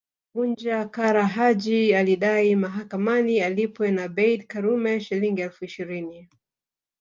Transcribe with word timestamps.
Punja 0.33 0.85
Kara 0.89 1.25
Haji 1.27 1.93
alidai 1.95 2.55
mahakamani 2.55 3.41
alipwe 3.41 3.91
na 3.91 4.03
Abeid 4.03 4.47
Karume 4.47 4.99
Shilingi 4.99 5.41
elfu 5.41 5.65
ishirini 5.65 6.29